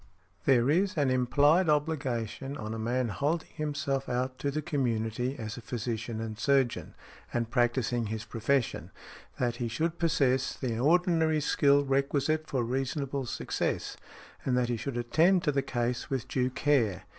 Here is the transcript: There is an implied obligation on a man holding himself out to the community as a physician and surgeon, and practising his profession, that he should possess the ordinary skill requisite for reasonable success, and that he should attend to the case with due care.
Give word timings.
There 0.45 0.67
is 0.71 0.97
an 0.97 1.11
implied 1.11 1.69
obligation 1.69 2.57
on 2.57 2.73
a 2.73 2.79
man 2.79 3.09
holding 3.09 3.49
himself 3.53 4.09
out 4.09 4.39
to 4.39 4.49
the 4.49 4.63
community 4.63 5.37
as 5.37 5.57
a 5.57 5.61
physician 5.61 6.19
and 6.19 6.39
surgeon, 6.39 6.95
and 7.31 7.51
practising 7.51 8.07
his 8.07 8.25
profession, 8.25 8.89
that 9.37 9.57
he 9.57 9.67
should 9.67 9.99
possess 9.99 10.55
the 10.55 10.79
ordinary 10.79 11.39
skill 11.39 11.85
requisite 11.85 12.47
for 12.47 12.63
reasonable 12.63 13.27
success, 13.27 13.95
and 14.43 14.57
that 14.57 14.69
he 14.69 14.75
should 14.77 14.97
attend 14.97 15.43
to 15.43 15.51
the 15.51 15.61
case 15.61 16.09
with 16.09 16.27
due 16.27 16.49
care. 16.49 17.03